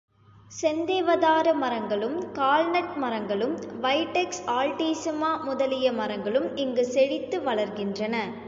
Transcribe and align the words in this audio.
செந்தேவதாரு 0.61 1.53
மரங்களும், 1.53 2.31
கால் 2.31 2.69
நட் 2.69 2.95
மரங்களும், 2.95 3.55
வைடெக்ஸ், 3.81 4.41
ஆல்டீசிமா 4.47 5.41
முதலிய 5.43 5.91
மரங்களும் 5.91 6.55
இங்கு 6.55 6.85
செழித்து 6.85 7.39
வளர்கின்றன. 7.39 8.33